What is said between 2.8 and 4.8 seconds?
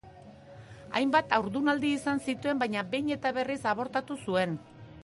behin da berriz abortatu zuen.